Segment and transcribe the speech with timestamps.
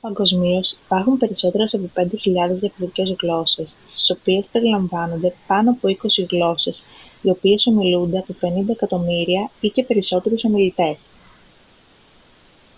[0.00, 2.06] παγκοσμίως υπάρχουν περισσότερες από 5.000
[2.58, 6.84] διαφορετικές γλώσσες στις οποίες περιλαμβάνονται πάνω από είκοσι γλώσσες
[7.22, 8.34] οι οποίες ομιλούνται από
[8.68, 11.12] 50 εκατομμύρια ή και περισσότερους ομιλητές